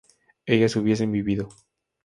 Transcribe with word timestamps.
ellas 0.47 0.75
hubiesen 0.77 1.11
vivido 1.11 1.49